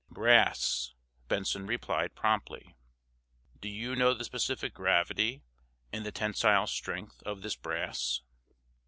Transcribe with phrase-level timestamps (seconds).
[0.09, 0.95] "Brass,"
[1.27, 2.75] Benson replied, promptly.
[3.59, 5.43] "Do you know the specific gravity
[5.93, 8.21] and the tensile strength of this brass?"